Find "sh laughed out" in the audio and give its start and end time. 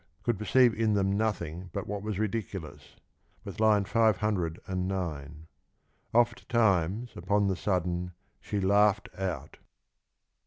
8.39-9.57